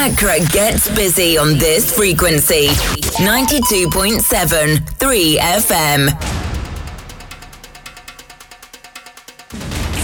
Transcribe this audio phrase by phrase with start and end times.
[0.00, 2.68] Accra gets busy on this frequency
[3.18, 6.08] 92.7 3 FM.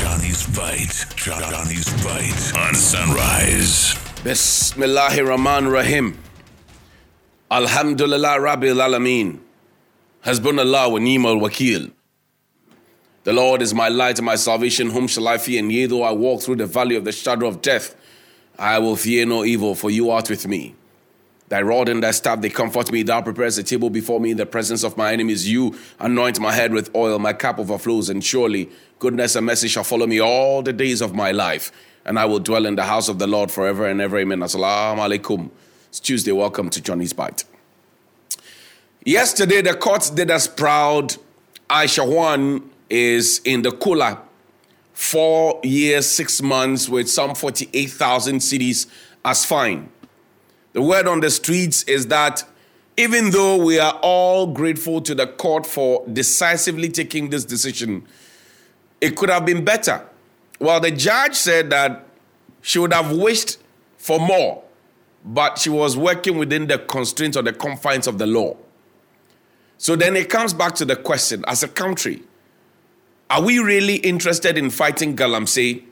[0.02, 1.06] Johnnie's Bite.
[1.14, 3.94] Johnnie's Bite on Sunrise.
[4.24, 6.18] Bismillahir Rahman Rahim.
[7.52, 9.38] Alhamdulillah Rabbil Alameen.
[10.24, 11.92] Hasbunallah wa ni'mal wakil.
[13.22, 14.90] The Lord is my light and my salvation.
[14.90, 15.60] Whom shall I fear?
[15.60, 17.94] And yea, though I walk through the valley of the shadow of death,
[18.58, 20.74] I will fear no evil, for you art with me.
[21.48, 23.02] Thy rod and thy staff, they comfort me.
[23.02, 25.48] Thou preparest a table before me in the presence of my enemies.
[25.48, 29.84] You anoint my head with oil, my cup overflows, and surely goodness and mercy shall
[29.84, 31.70] follow me all the days of my life.
[32.06, 34.18] And I will dwell in the house of the Lord forever and ever.
[34.18, 34.40] Amen.
[34.40, 35.50] Assalamu alaikum.
[35.88, 36.32] It's Tuesday.
[36.32, 37.44] Welcome to Johnnie's Bite.
[39.04, 41.16] Yesterday, the court did us proud.
[41.68, 44.18] Aisha Huang is in the cooler
[44.94, 48.86] four years, six months with some 48,000 cedis
[49.24, 49.90] as fine.
[50.72, 52.44] The word on the streets is that
[52.96, 58.06] even though we are all grateful to the court for decisively taking this decision,
[59.00, 60.06] it could have been better.
[60.60, 62.06] Well, the judge said that
[62.62, 63.58] she would have wished
[63.98, 64.62] for more,
[65.24, 68.56] but she was working within the constraints or the confines of the law.
[69.76, 72.22] So then it comes back to the question as a country,
[73.34, 75.82] are we really interested in fighting Galamsey?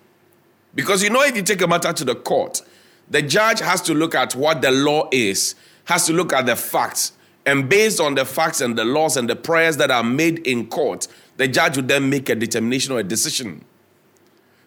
[0.76, 2.62] Because you know, if you take a matter to the court,
[3.10, 6.54] the judge has to look at what the law is, has to look at the
[6.54, 10.46] facts, and based on the facts and the laws and the prayers that are made
[10.46, 13.64] in court, the judge would then make a determination or a decision.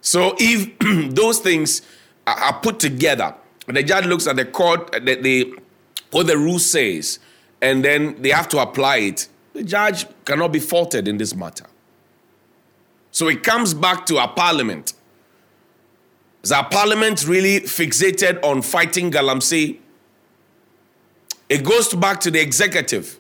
[0.02, 0.78] So if
[1.16, 1.82] those things
[2.28, 3.34] are put together,
[3.68, 5.54] the judge looks at the court, uh, the, the,
[6.12, 7.20] what the rule says,
[7.62, 11.68] and then they have to apply it, the judge cannot be faulted in this matter.
[13.16, 14.92] So it comes back to our parliament.
[16.44, 19.80] Is our parliament really fixated on fighting Galamsey?
[21.48, 23.18] It goes back to the executive.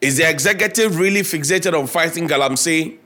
[0.00, 2.98] Is the executive really fixated on fighting Galamsey?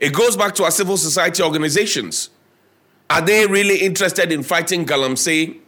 [0.00, 2.30] It goes back to our civil society organizations.
[3.08, 5.60] Are they really interested in fighting Galamsey?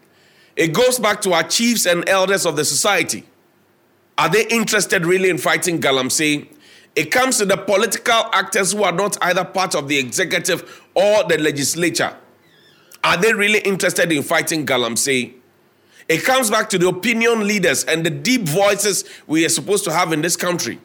[0.56, 3.26] It goes back to our chiefs and elders of the society.
[4.18, 6.48] Are they interested really in fighting Galamsey?
[6.94, 11.24] It comes to the political actors who are not either part of the executive or
[11.24, 12.14] the legislature.
[13.02, 15.34] Are they really interested in fighting Galamsey?
[16.08, 19.92] It comes back to the opinion leaders and the deep voices we are supposed to
[19.92, 20.78] have in this country.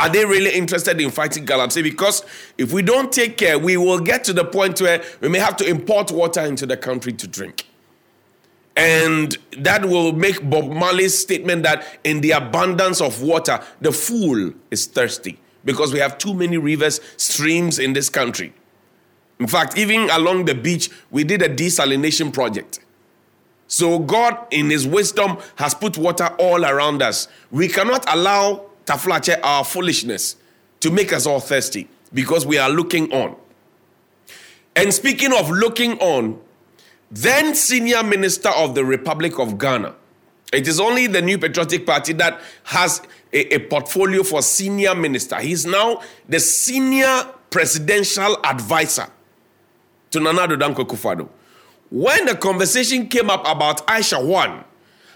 [0.00, 1.82] Are they really interested in fighting Galamsey?
[1.82, 2.24] Because
[2.56, 5.56] if we don't take care, we will get to the point where we may have
[5.58, 7.67] to import water into the country to drink.
[8.78, 14.52] And that will make Bob Marley's statement that in the abundance of water, the fool
[14.70, 18.52] is thirsty because we have too many rivers, streams in this country.
[19.40, 22.78] In fact, even along the beach, we did a desalination project.
[23.66, 27.26] So God, in His wisdom, has put water all around us.
[27.50, 30.36] We cannot allow Taflache, our foolishness,
[30.80, 33.34] to make us all thirsty because we are looking on.
[34.76, 36.40] And speaking of looking on,
[37.10, 39.94] then senior minister of the Republic of Ghana.
[40.52, 43.02] It is only the New Patriotic Party that has
[43.32, 45.36] a, a portfolio for senior minister.
[45.36, 49.06] He's now the senior presidential advisor
[50.10, 51.28] to Nana Addo Dankwa Akufo-Addo.
[51.90, 54.64] When the conversation came up about Aisha Huang,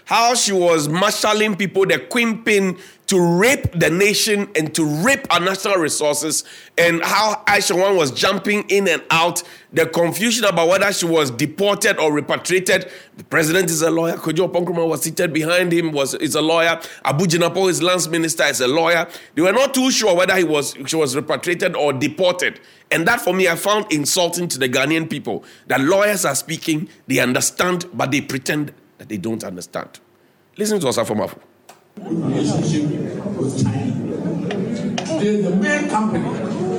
[0.05, 2.77] how she was marshalling people, the queen pin,
[3.07, 6.43] to rape the nation and to rape our national resources,
[6.77, 9.43] and how Aisha Huang was jumping in and out,
[9.73, 12.89] the confusion about whether she was deported or repatriated.
[13.17, 14.13] The president is a lawyer.
[14.13, 16.79] Kojo Oppong-Nkrumah was seated behind him, was is a lawyer.
[17.03, 19.07] Abu Jinapor, his lance minister, is a lawyer.
[19.35, 22.59] They were not too sure whether he was she was repatriated or deported.
[22.91, 25.43] And that for me, I found insulting to the Ghanaian people.
[25.67, 29.99] That lawyers are speaking, they understand, but they pretend that they don't understand.
[30.57, 31.39] Listen to us, Maafo.
[31.95, 32.89] Relationship
[33.37, 33.93] with China.
[34.97, 36.27] Today, the main company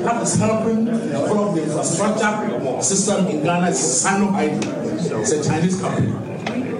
[0.02, 4.72] that is helping develop the infrastructure system in Ghana is Sino Hydro.
[5.20, 6.12] It's a Chinese company.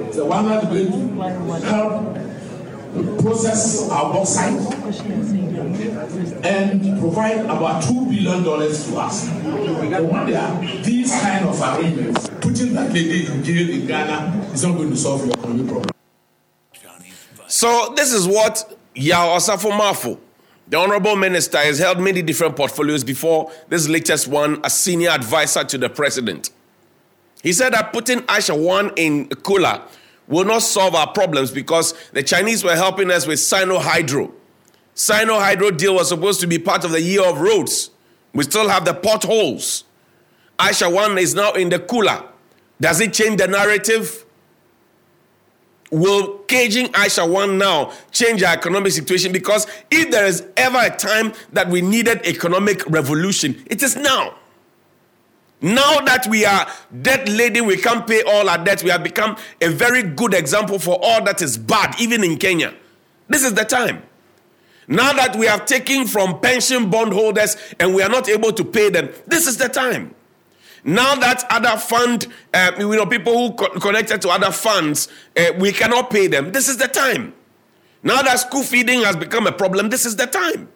[0.09, 2.15] It's the one that's going to help
[3.21, 4.60] process our bauxite
[6.45, 9.27] and provide about $2 billion to us.
[9.28, 14.77] There are these kind of arrangements, putting that lady in jail in Ghana is not
[14.77, 15.93] going to solve your economic problem.
[17.65, 20.19] So this is what Osafo Maafo,
[20.69, 25.65] the honorable minister, has held many different portfolios before this latest one, a senior advisor
[25.65, 26.51] to the president.
[27.43, 29.81] He said that putting Aisha Huang in Kula
[30.28, 34.31] will not solve our problems because the Chinese were helping us with Sino Hydro.
[34.93, 37.89] Sino Hydro deal was supposed to be part of the year of roads.
[38.34, 39.84] We still have the potholes.
[40.59, 42.25] Aisha Huang is now in the cooler.
[42.78, 44.23] Does it change the narrative?
[45.91, 49.33] Will caging Aisha Huang now change our economic situation?
[49.33, 54.34] Because if there is ever a time that we needed economic revolution, it is now.
[55.60, 56.66] Now that we are
[57.03, 58.83] debt laden, we can't pay all our debts.
[58.83, 62.75] We have become a very good example for all that is bad, even in Kenya.
[63.28, 64.03] This is the time.
[64.87, 68.91] Now that we have taken from pension bondholders and we are not able to pay
[68.91, 70.15] them, this is the time.
[70.84, 75.53] Now that other fund, uh, you know, people who co- connected to other funds, uh,
[75.59, 76.53] we cannot pay them.
[76.53, 77.33] This is the time.
[78.03, 80.69] Now that school feeding has become a problem, this is the time.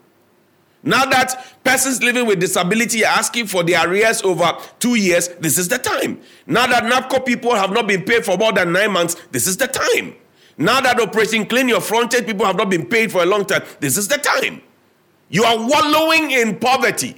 [0.83, 5.59] Now that persons living with disability are asking for their arrears over two years, this
[5.59, 6.21] is the time.
[6.47, 9.59] Now that NABCO people have not been paid for more than nine months, this is
[9.59, 10.15] the time.
[10.57, 13.63] Now that Operation Clean Your Frontage people have not been paid for a long time,
[13.81, 14.63] this is the time.
[15.29, 17.17] You are wallowing in poverty.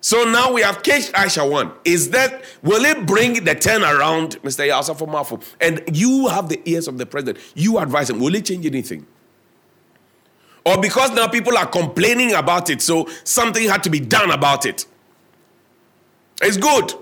[0.00, 1.72] So now we have caged Aisha Huang.
[1.84, 4.66] Is that will it bring the turn around, Mr.
[4.66, 5.42] Yaw Osafo Maafo?
[5.60, 7.38] And you have the ears of the president.
[7.54, 8.20] You advise him.
[8.20, 9.06] Will it change anything?
[10.68, 14.66] or because now people are complaining about it, so something had to be done about
[14.66, 14.84] it.
[16.42, 16.92] It's good.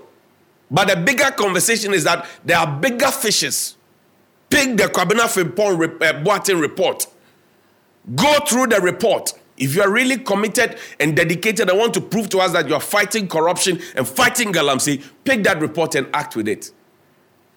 [0.71, 3.75] But the bigger conversation is that there are bigger fishes.
[4.49, 7.07] Pick the Kwabena Frimpong uh, Boateng report.
[8.15, 9.33] Go through the report.
[9.57, 12.75] If you are really committed and dedicated and want to prove to us that you
[12.75, 16.71] are fighting corruption and fighting galamsey, pick that report and act with it.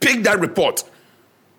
[0.00, 0.84] Pick that report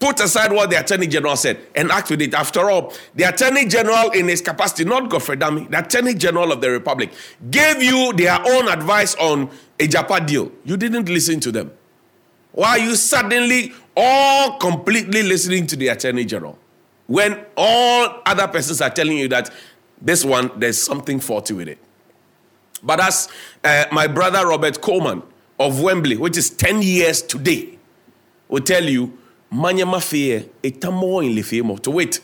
[0.01, 2.33] put aside what the Attorney General said and act with it.
[2.33, 6.59] After all, the Attorney General, in his capacity, not Godfrey Dame, the Attorney General of
[6.59, 7.11] the Republic,
[7.49, 10.51] gave you their own advice on Agyapa deal.
[10.65, 11.71] You didn't listen to them.
[12.51, 16.57] Why are you suddenly all completely listening to the Attorney General
[17.05, 19.51] when all other persons are telling you that
[20.01, 21.77] this one, there's something faulty with it?
[22.83, 23.29] But as
[23.63, 25.21] uh, my brother Robert Coleman
[25.59, 27.77] of Wembley, which is 10 years today,
[28.47, 29.17] will tell you,
[29.51, 32.21] manyama fear etamo in lefemo to wait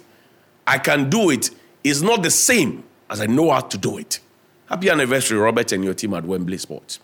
[0.66, 1.50] i can do it.
[1.84, 4.20] Is not the same as i know how to do it.
[4.68, 7.00] Happy anniversary robert and your team at wembley sports.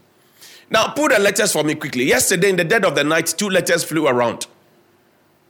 [0.69, 2.03] Now put the letters for me quickly.
[2.05, 4.47] Yesterday in the dead of the night two letters flew around.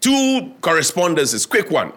[0.02, 1.46] Two correspondences.
[1.46, 1.94] Quick one.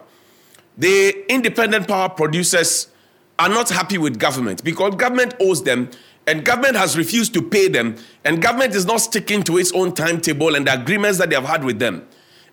[0.78, 2.88] The independent power producers
[3.38, 5.90] are not happy with government because government owes them
[6.26, 9.94] and government has refused to pay them and government is not sticking to its own
[9.94, 12.06] timetable and the agreements that they have had with them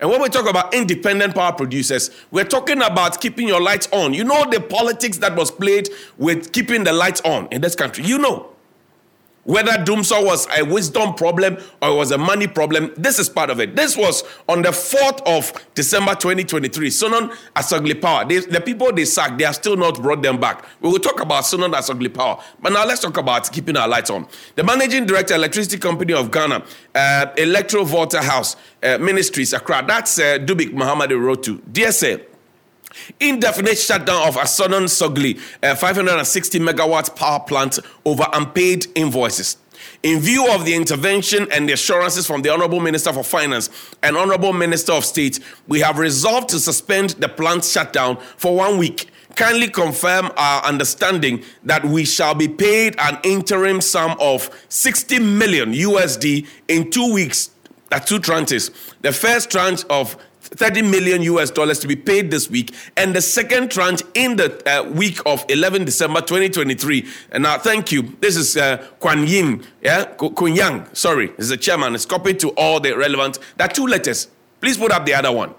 [0.03, 4.13] and when we talk about independent power producers, we're talking about keeping your lights on.
[4.13, 5.87] You know the politics that was played
[6.17, 8.03] with keeping the lights on in this country.
[8.03, 8.52] You know.
[9.45, 13.49] Whether Dumsor was a wisdom problem or it was a money problem, this is part
[13.49, 13.75] of it.
[13.75, 16.89] This was on the 4th of December 2023.
[16.89, 18.23] Sunon Asogli Power.
[18.23, 20.63] They, the people they sacked, they have still not brought them back.
[20.79, 22.41] We will talk about Sunon Asogli Power.
[22.61, 24.27] But now let's talk about keeping our lights on.
[24.55, 26.63] The managing director, Electricity Company of Ghana,
[26.95, 31.59] uh, Electro Volta House uh, Ministries, Accra, that's uh, Dubik Muhammad Rotu.
[31.71, 32.32] DSA.
[33.19, 39.57] Indefinite shutdown of Sunon Asogli, a 560 megawatt power plant over unpaid invoices.
[40.03, 43.69] In view of the intervention and the assurances from the Honorable Minister for Finance
[44.01, 48.77] and Honorable Minister of State, we have resolved to suspend the plant shutdown for one
[48.77, 49.09] week.
[49.35, 55.73] Kindly confirm our understanding that we shall be paid an interim sum of 60 million
[55.73, 57.49] USD in two weeks
[57.91, 58.71] at two tranches.
[59.01, 60.17] The first tranche of
[60.55, 64.61] 30 million US dollars to be paid this week, and the second tranche in the
[64.69, 67.07] uh, week of 11 December 2023.
[67.31, 68.15] And now, thank you.
[68.19, 71.95] This is uh, Kwan Yin, yeah, Kun Yang, sorry, this is the chairman.
[71.95, 73.39] It's copied to all the relevant.
[73.57, 74.27] There are two letters.
[74.61, 75.53] Please put up the other one.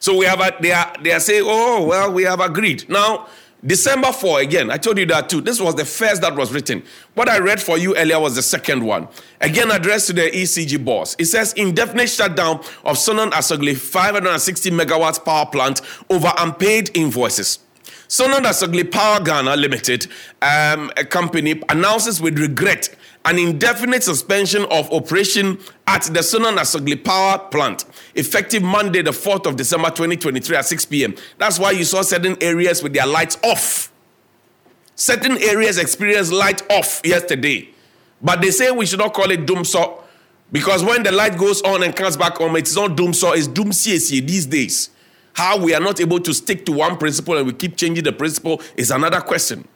[0.00, 3.28] So we have a, they are they are saying, oh well, we have agreed now.
[3.66, 5.40] December 4, again, I told you that too.
[5.40, 6.82] This was the first that was written.
[7.14, 9.08] What I read for you earlier was the second one.
[9.40, 11.16] Again, addressed to the ECG boss.
[11.18, 17.58] It says indefinite shutdown of Sunon Asogli 560 megawatts power plant over unpaid invoices.
[18.08, 20.06] Sunon Asogli Power Ghana Limited,
[20.40, 27.02] um, a company, announces with regret an indefinite suspension of operation at the Sunon Asogli
[27.02, 27.84] Power Plant,
[28.14, 31.14] effective Monday, the 4th of December 2023 at 6 p.m.
[31.36, 33.92] That's why you saw certain areas with their lights off.
[34.94, 37.68] Certain areas experienced light off yesterday.
[38.20, 40.02] But they say we should not call it Dumsor
[40.50, 43.70] because when the light goes on and comes back on, it's not Dumsor, it's Doom
[43.70, 44.90] CSC these days.
[45.34, 48.12] How we are not able to stick to one principle and we keep changing the
[48.12, 49.68] principle is another question.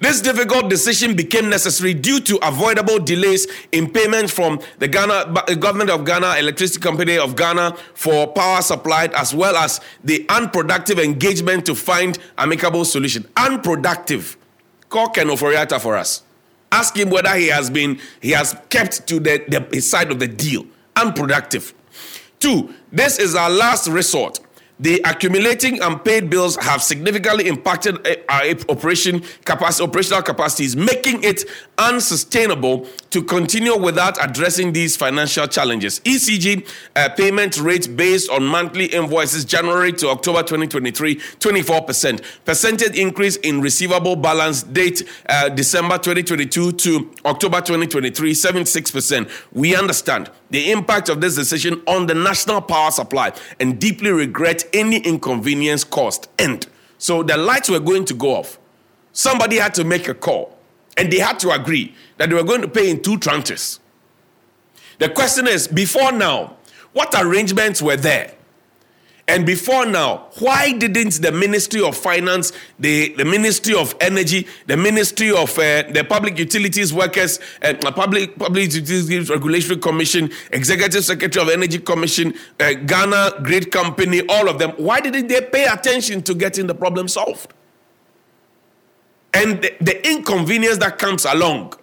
[0.00, 5.54] This difficult decision became necessary due to avoidable delays in payment from the Ghana eh,
[5.54, 10.98] government of Ghana, Electricity Company of Ghana for power supplied, as well as the unproductive
[10.98, 13.26] engagement to find amicable solution.
[13.36, 14.36] Unproductive.
[14.88, 16.22] Call Ken Ofori-Atta for us.
[16.72, 20.28] Ask him whether he has been he has kept to the, the side of the
[20.28, 20.66] deal.
[20.96, 21.74] Unproductive.
[22.38, 24.40] Two, this is our last resort.
[24.80, 31.44] The accumulating unpaid bills have significantly impacted uh, our operation capacity, operational capacities, making it
[31.76, 36.00] unsustainable to continue without addressing these financial challenges.
[36.00, 42.24] ECG uh, payment rate based on monthly invoices January to October 2023, 24%.
[42.46, 49.30] Percentage increase in receivable balance date uh, December 2022 to October 2023, 76%.
[49.52, 54.64] We understand the impact of this decision on the national power supply and deeply regret
[54.72, 56.28] any inconvenience caused.
[56.38, 56.66] End.
[56.98, 58.58] So the lights were going to go off.
[59.12, 60.56] Somebody had to make a call,
[60.96, 63.78] and they had to agree that they were going to pay in two tranches.
[64.98, 66.56] The question is before now,
[66.92, 68.34] what arrangements were there?
[69.30, 74.76] And before now, why didn't the Ministry of Finance, the, the Ministry of Energy, the
[74.76, 81.44] Ministry of uh, the Public Utilities Workers, uh, Public Public Utilities Regulatory Commission, Executive Secretary
[81.44, 86.22] of Energy Commission, uh, Ghana Grid Company, all of them, why didn't they pay attention
[86.22, 87.54] to getting the problem solved?
[89.32, 91.74] And the, the inconvenience that comes along.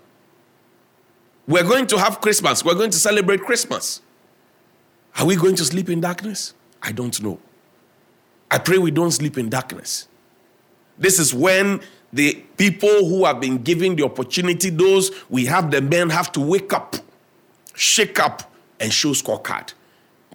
[1.48, 2.66] We're going to have Christmas.
[2.66, 4.02] We're going to celebrate Christmas.
[5.18, 6.54] Are we going to sleep in darkness?
[6.82, 7.40] I don't know.
[8.50, 10.08] I pray we don't sleep in darkness.
[10.98, 11.82] This is when
[12.14, 16.40] the people who have been given the opportunity, those we have the men, have to
[16.40, 16.96] wake up,
[17.76, 19.74] shake up, and show scorecard.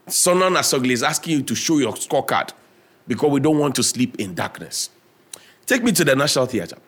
[0.09, 2.51] Sunon Asogli is asking you to show your scorecard
[3.07, 4.91] because we don't want to sleep in darkness.
[5.67, 6.79] Take me to the National Theatre.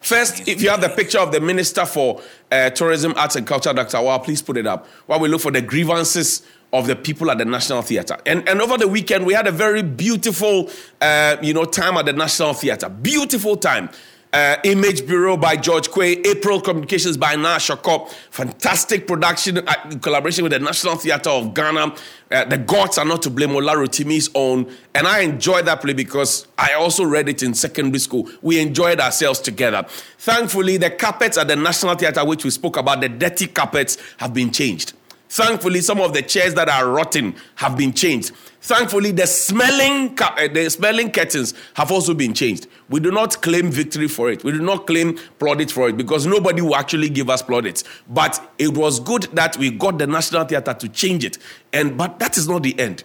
[0.00, 2.20] First, if you have the picture of the Minister for
[2.50, 3.96] uh, Tourism, Arts and Culture, Dr.
[3.98, 6.42] Awal, please put it up while we look for the grievances
[6.72, 8.16] of the people at the National Theatre.
[8.26, 10.70] And, and over the weekend, we had a very beautiful,
[11.00, 12.88] uh, you know, time at the National Theatre.
[12.88, 13.88] Beautiful time.
[14.32, 20.00] Uh, Image Bureau by George Quay, April Communications by Nash Shakop, fantastic production uh, in
[20.00, 21.94] collaboration with the National Theatre of Ghana.
[22.30, 24.70] Uh, the Gods Are Not to Blame, Ola Rotimi's own.
[24.94, 28.28] And I enjoyed that play because I also read it in secondary school.
[28.42, 29.86] We enjoyed ourselves together.
[30.18, 34.34] Thankfully, the carpets at the National Theatre, which we spoke about, the dirty carpets, have
[34.34, 34.92] been changed.
[35.28, 38.32] Thankfully, some of the chairs that are rotten have been changed.
[38.60, 42.66] Thankfully, the smelling, uh, the smelling curtains have also been changed.
[42.88, 44.44] We do not claim victory for it.
[44.44, 47.84] We do not claim plaudits for it because nobody will actually give us plaudits.
[48.08, 51.38] But it was good that we got the National Theatre to change it.
[51.72, 53.04] And but that is not the end.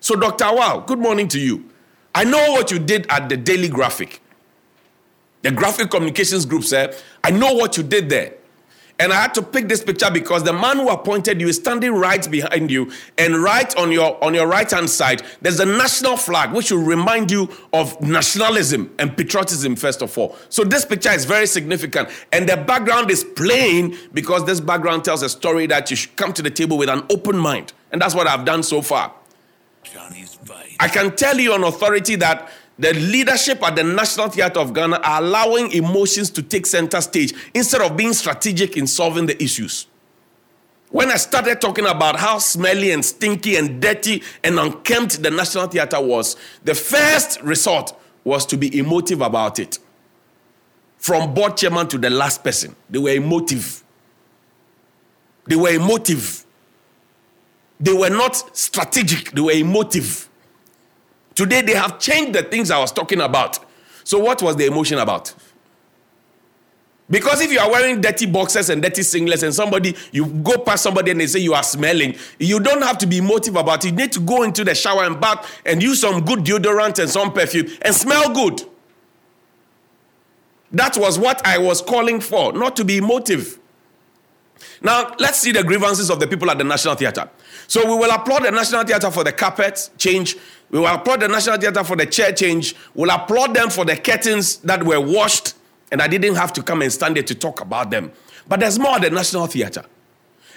[0.00, 0.44] So, Dr.
[0.44, 1.68] Awal, good morning to you.
[2.14, 4.20] I know what you did at the Daily Graphic,
[5.42, 8.34] the graphic communications group, said, I know what you did there.
[9.00, 11.92] And I had to pick this picture because the man who appointed you is standing
[11.92, 16.16] right behind you, and right on your on your right hand side, there's a national
[16.16, 20.36] flag which will remind you of nationalism and patriotism first of all.
[20.48, 25.22] So this picture is very significant, and the background is plain because this background tells
[25.22, 28.14] a story that you should come to the table with an open mind, and that's
[28.14, 29.12] what I've done so far.
[29.82, 30.38] Johnny's
[30.80, 34.96] I can tell you on authority that the leadership at the National Theatre of Ghana
[34.96, 39.86] are allowing emotions to take center stage instead of being strategic in solving the issues.
[40.90, 45.66] When I started talking about how smelly and stinky and dirty and unkempt the National
[45.66, 49.78] Theatre was, the first resort was to be emotive about it.
[50.98, 53.82] From board chairman to the last person, they were emotive.
[55.46, 56.44] They were emotive.
[57.78, 60.28] They were not strategic, they were emotive.
[61.34, 63.58] Today they have changed the things I was talking about.
[64.04, 65.34] So, what was the emotion about?
[67.08, 70.82] Because if you are wearing dirty boxers and dirty singlets and somebody, you go past
[70.82, 73.90] somebody and they say you are smelling, you don't have to be emotive about it.
[73.90, 77.10] You need to go into the shower and bath and use some good deodorant and
[77.10, 78.62] some perfume and smell good.
[80.72, 83.58] That was what I was calling for, not to be emotive.
[84.80, 87.28] Now, let's see the grievances of the people at the National Theatre.
[87.66, 90.36] So, we will applaud the National Theatre for the carpet change
[90.70, 92.74] we will applaud the National Theatre for the chair change.
[92.94, 95.54] We'll applaud them for the curtains that were washed,
[95.92, 98.12] and I didn't have to come and stand there to talk about them.
[98.48, 99.84] But there's more at the National Theatre.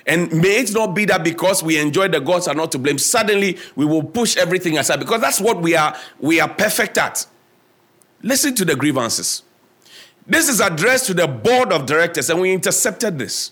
[0.06, 2.98] And may it not be that because we enjoy the gods are not to blame,
[2.98, 7.26] suddenly we will push everything aside because that's what we are we are perfect at.
[8.24, 9.44] Listen to the grievances.
[10.26, 13.52] This is addressed to the board of directors, and we intercepted this.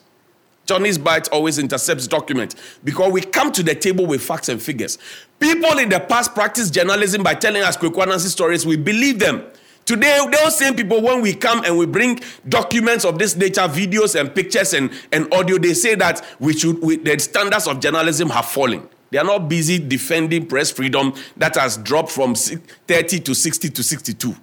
[0.65, 4.97] Johnnie's Bite always intercepts document because we come to the table with facts and figures.
[5.39, 8.65] People in the past practiced journalism by telling us Kweku stories.
[8.65, 9.43] We believe them.
[9.85, 12.19] Today, those same people, when we come and we bring
[12.49, 16.81] documents of this nature, videos and pictures and, and audio, they say that we should
[16.81, 18.89] we, the standards of journalism have fallen.
[19.11, 23.83] They are not busy defending press freedom that has dropped from 30 to 60 to
[23.83, 24.35] 62.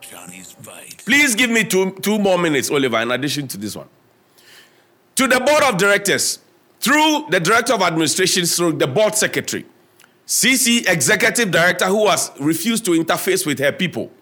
[0.00, 1.02] Johnnie's Bite.
[1.04, 3.88] Please give me two, two more minutes, Oliver, in addition to this one.
[5.18, 6.38] To the board of directors,
[6.78, 9.66] through the director of administration, through the board secretary,
[10.28, 14.12] CC executive director who has refused to interface with her people.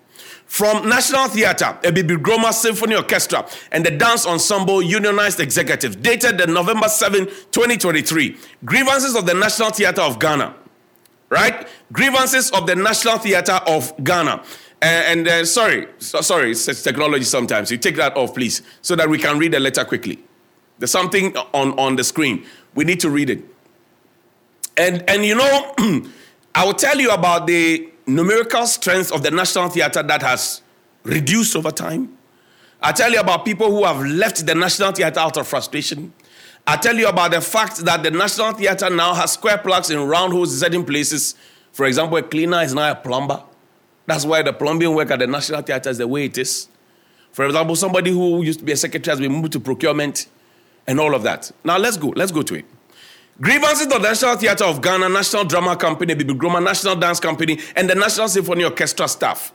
[0.46, 6.46] From National Theatre, a Abibigromma Symphony Orchestra, and the Dance Ensemble Unionized Executive, dated the
[6.46, 8.34] November 7, 2023.
[8.64, 10.54] Grievances of the National Theatre of Ghana.
[11.28, 11.68] Right?
[11.92, 14.36] Grievances of the National Theatre of Ghana.
[14.80, 17.70] Uh, and uh, sorry, so, sorry, it's technology sometimes.
[17.70, 20.20] You take that off, please, so that we can read the letter quickly.
[20.78, 22.44] There's something on, on the screen.
[22.74, 23.44] We need to read it.
[24.76, 25.74] And, and you know,
[26.54, 30.62] I will tell you about the numerical strength of the National Theatre that has
[31.02, 32.16] reduced over time.
[32.80, 36.12] I tell you about people who have left the National Theatre out of frustration.
[36.66, 40.00] I tell you about the fact that the National Theatre now has square plugs in
[40.00, 41.34] round holes in certain places.
[41.72, 43.42] For example, a cleaner is now a plumber.
[44.06, 46.68] That's why the plumbing work at the National Theatre is the way it is.
[47.32, 50.26] For example, somebody who used to be a secretary has been moved to procurement
[50.86, 51.50] and all of that.
[51.64, 52.12] Now let's go.
[52.16, 52.64] Let's go to it.
[53.40, 57.88] Grievances of the National Theatre of Ghana, National Drama Company, Abibigromma, National Dance Company, and
[57.88, 59.52] the National Symphony Orchestra staff.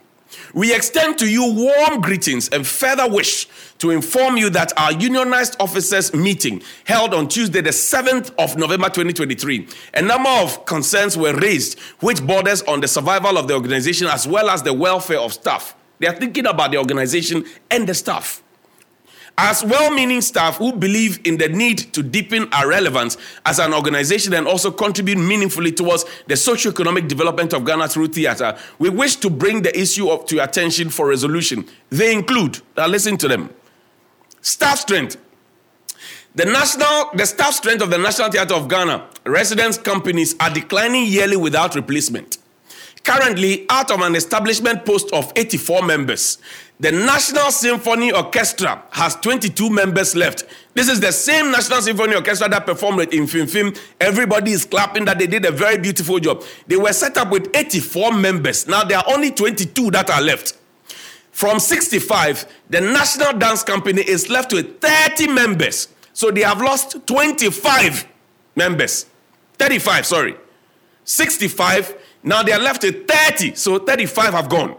[0.54, 3.48] We extend to you warm greetings and further wish
[3.80, 8.88] to inform you that our unionized officers meeting held on Tuesday, the 7th of November
[8.88, 14.08] 2023, a number of concerns were raised which borders on the survival of the organization
[14.08, 15.76] as well as the welfare of staff.
[16.00, 18.41] They are thinking about the organization and the staff.
[19.38, 23.74] As well meaning staff who believe in the need to deepen our relevance as an
[23.74, 29.16] organization and also contribute meaningfully towards the socio-economic development of Ghana through theater, we wish
[29.18, 31.68] to bring the issue up to your attention for resolution.
[31.90, 33.50] They include, now listen to them,
[34.42, 35.18] staff strength.
[36.36, 41.06] The national, the staff strength of the National Theatre of Ghana, residence companies are declining
[41.06, 42.38] yearly without replacement.
[43.04, 46.38] Currently, out of an establishment post of 84 members,
[46.80, 50.46] the National Symphony Orchestra has 22 members left.
[50.74, 53.74] This is the same National Symphony Orchestra that performed in Film Film.
[54.00, 56.44] Everybody is clapping that they did a very beautiful job.
[56.68, 58.68] They were set up with 84 members.
[58.68, 60.58] Now there are only 22 that are left.
[61.32, 65.88] From 65, the National Dance Company is left with 30 members.
[66.14, 68.08] So they have lost 25
[68.56, 69.06] members.
[69.58, 70.36] 35, sorry.
[71.04, 73.56] 65, now they are left with 30.
[73.56, 74.76] So 35 have gone.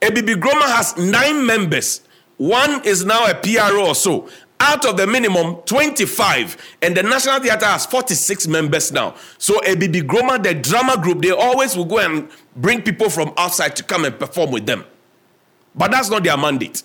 [0.00, 2.02] Abibigromma has nine members.
[2.36, 4.28] One is now a PRO or so.
[4.60, 6.56] Out of the minimum, 25.
[6.82, 9.14] And the National Theatre has 46 members now.
[9.38, 13.82] So Abibigromma, the drama group, they always will go and bring people from outside to
[13.82, 14.84] come and perform with them.
[15.74, 16.82] But that's not their mandate.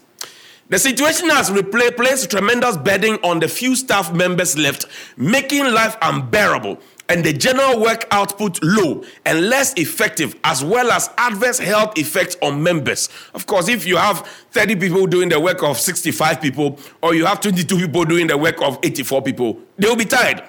[0.70, 1.52] The situation has
[1.96, 4.86] placed tremendous burden on the few staff members left,
[5.18, 11.10] making life unbearable and the general work output low and less effective, as well as
[11.18, 13.10] adverse health effects on members.
[13.34, 17.26] Of course, if you have 30 people doing the work of 65 people, or you
[17.26, 20.44] have 22 people doing the work of 84 people, they will be tired.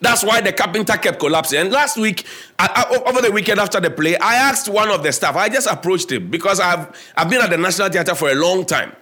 [0.00, 1.60] That's why the carpenter kept collapsing.
[1.60, 2.26] And last week,
[2.58, 5.48] I, I, over the weekend after the play, I asked one of the staff, I
[5.48, 8.92] just approached him because I've, I've been at the National Theatre for a long time.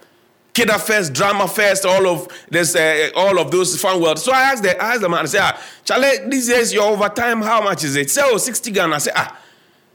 [0.53, 4.19] Kidder Fest, Drama Fest, all of this, uh, all of those fun world.
[4.19, 6.91] So I asked the, I asked the man, I said, ah, Charlie, these days your
[6.91, 8.09] overtime, how much is it?
[8.09, 8.95] Say, oh, 60 Ghana.
[8.95, 9.37] I said, ah,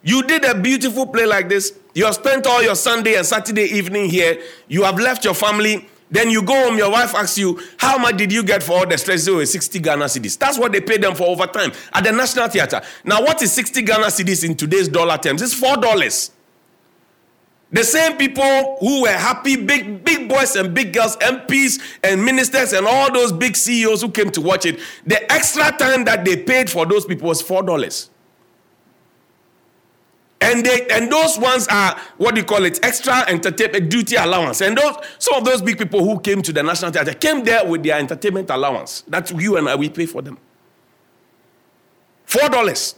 [0.03, 1.79] you did a beautiful play like this.
[1.95, 4.41] You have spent all your Sunday and Saturday evening here.
[4.69, 5.89] You have left your family.
[6.11, 8.87] Then you go home, your wife asks you, how much did you get for all
[8.87, 9.27] the stress?
[9.27, 10.39] Oh, 60 Ghana cedis.
[10.39, 12.81] That's what they pay them for overtime at the National Theatre.
[13.05, 15.43] Now, what is 60 Ghana cedis in today's dollar terms?
[15.43, 16.31] It's $4.
[17.73, 22.73] The same people who were happy, big, big boys and big girls, MPs and ministers
[22.73, 26.37] and all those big CEOs who came to watch it, the extra time that they
[26.37, 28.11] paid for those people was four dollars.
[30.41, 32.79] And they and those ones are what do you call it?
[32.85, 34.61] Extra entertainment duty allowance.
[34.61, 37.67] And those some of those big people who came to the National Theatre came there
[37.67, 39.03] with their entertainment allowance.
[39.09, 40.39] That's you and I we pay for them.
[42.27, 42.95] Four dollars.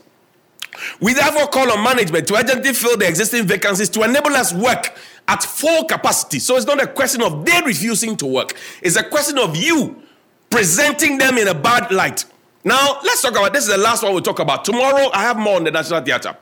[0.99, 4.97] We therefore call on management to urgently fill the existing vacancies to enable us work
[5.27, 6.39] at full capacity.
[6.39, 10.01] So it's not a question of they refusing to work, it's a question of you
[10.49, 12.25] presenting them in a bad light.
[12.63, 14.65] Now, let's talk about this is the last one we'll talk about.
[14.65, 16.35] Tomorrow, I have more on the National Theatre.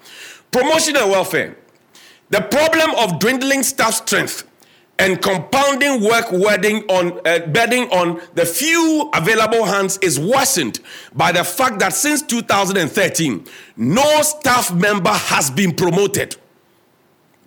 [0.51, 1.57] Promotion and welfare.
[2.29, 4.43] The problem of dwindling staff strength
[4.99, 10.79] and compounding work wording on, uh, bedding on the few available hands is worsened
[11.13, 16.35] by the fact that since 2013, no staff member has been promoted.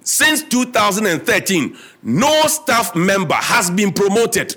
[0.02, 4.56] Since 2013, no staff member has been promoted.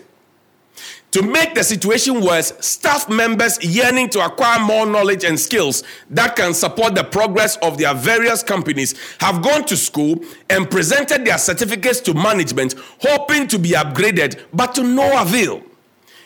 [1.13, 6.35] To make the situation worse, staff members yearning to acquire more knowledge and skills that
[6.35, 11.37] can support the progress of their various companies have gone to school and presented their
[11.37, 15.61] certificates to management, hoping to be upgraded, but to no avail.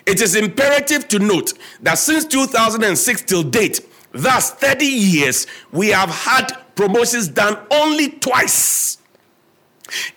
[0.06, 3.82] It is imperative to note that since 2006 till date,
[4.14, 8.97] thus 30 years, we have had promotions done only twice.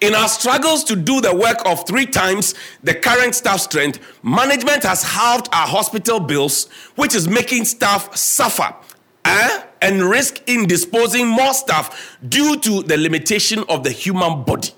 [0.01, 4.83] In our struggles to do the work of three times the current staff strength, management
[4.83, 8.75] has halved our hospital bills, which is making staff suffer
[9.25, 9.63] eh?
[9.83, 14.71] and risk in disposing more staff due to the limitation of the human body.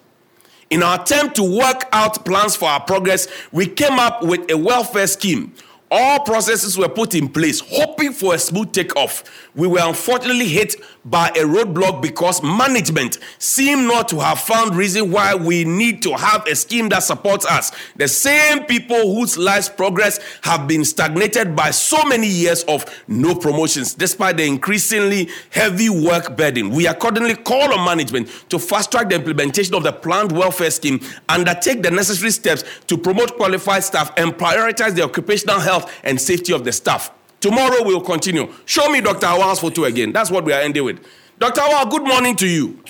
[0.70, 4.57] In our attempt to work out plans for our progress, we came up with a
[4.57, 5.52] welfare scheme
[5.94, 9.22] all processes were put in place, hoping for a smooth takeoff.
[9.54, 15.10] We were unfortunately hit by a roadblock because management seemed not to have found reason
[15.10, 17.72] why we need to have a scheme that supports us.
[17.96, 23.34] The same people whose lives progress have been stagnated by so many years of no
[23.34, 26.70] promotions, despite the increasingly heavy work burden.
[26.70, 31.00] We accordingly call on management to fast track the implementation of the planned welfare scheme,
[31.28, 36.20] undertake the necessary steps to promote qualified staff, and prioritize the occupational health health and
[36.20, 37.10] safety of the staff.
[37.42, 38.48] Tomorrow we'll continue.
[38.64, 39.26] Show me Dr.
[39.26, 40.12] Awal's photo again.
[40.12, 41.05] That's what we are ending with.
[41.40, 41.61] Dr.
[41.61, 42.81] Awal, good morning to you.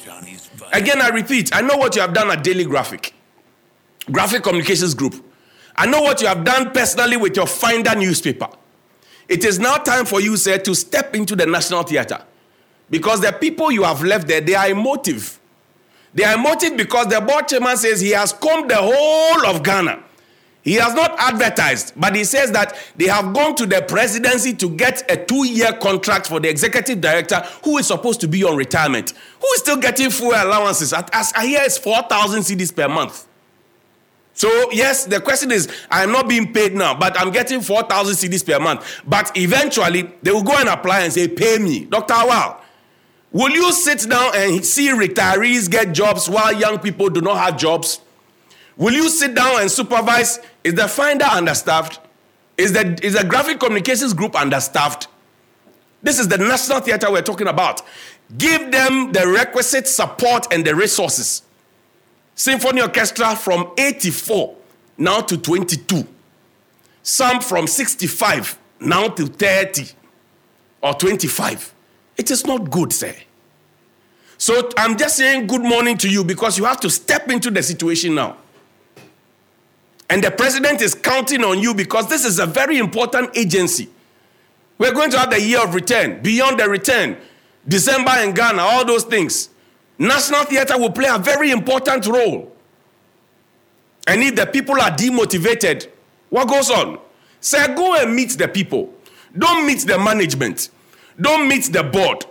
[0.74, 3.14] Again, I repeat, I know what you have done at Daily Graphic,
[4.10, 5.14] Graphic Communications Group.
[5.74, 8.48] I know what you have done personally with your Finder newspaper.
[9.26, 12.22] It is now time for you, sir, to step into the National Theatre.
[12.90, 15.40] Because the people you have left there, they are emotive.
[16.12, 20.02] They are emotive because the board chairman says he has combed the whole of Ghana
[20.62, 24.68] he has not advertised, but he says that they have gone to the presidency to
[24.70, 28.56] get a two year contract for the executive director who is supposed to be on
[28.56, 30.92] retirement, who is still getting full allowances.
[30.92, 33.26] As I hear, it's 4,000 cedis per month.
[34.34, 38.14] So, yes, the question is I am not being paid now, but I'm getting 4,000
[38.14, 39.02] cedis per month.
[39.04, 41.86] But eventually, they will go and apply and say, Pay me.
[41.86, 42.14] Dr.
[42.14, 42.60] Awal,
[43.32, 47.56] will you sit down and see retirees get jobs while young people do not have
[47.56, 48.00] jobs?
[48.76, 50.40] Will you sit down and supervise?
[50.64, 52.00] Is the finder understaffed?
[52.56, 55.08] Is the, is the graphic communications group understaffed?
[56.02, 57.82] This is the National Theatre we're talking about.
[58.36, 61.42] Give them the requisite support and the resources.
[62.34, 64.56] Symphony Orchestra from 84
[64.98, 66.06] now to 22.
[67.02, 69.86] Some from 65 now to 30
[70.82, 71.74] or 25.
[72.16, 73.14] It is not good, sir.
[74.38, 77.62] So I'm just saying good morning to you because you have to step into the
[77.62, 78.36] situation now.
[80.12, 83.88] And the president is counting on you because this is a very important agency.
[84.76, 87.16] We're going to have the year of return, beyond the return,
[87.66, 89.48] December in Ghana, all those things.
[89.96, 92.54] National theater will play a very important role.
[94.06, 95.88] And if the people are demotivated,
[96.28, 96.98] what goes on?
[97.40, 98.92] Say, go and meet the people.
[99.38, 100.68] Don't meet the management.
[101.18, 102.26] Don't meet the board.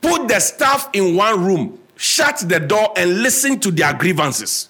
[0.00, 4.68] Put the staff in one room, shut the door, and listen to their grievances.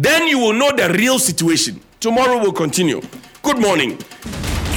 [0.00, 1.80] Then you will know the real situation.
[1.98, 3.00] Tomorrow we'll continue.
[3.42, 3.98] Good morning.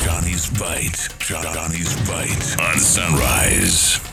[0.04, 1.10] Johnnie's Bite.
[1.20, 4.11] Johnnie's Bite on Sunrise.